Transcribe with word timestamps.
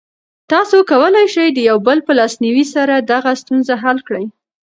تاسو 0.51 0.77
کولی 0.91 1.25
شئ 1.33 1.47
د 1.55 1.59
یو 1.69 1.77
بل 1.87 1.97
په 2.07 2.11
لاسنیوي 2.19 2.65
سره 2.75 2.93
دغه 3.11 3.31
ستونزه 3.41 3.73
حل 3.83 3.97
کړئ. 4.07 4.25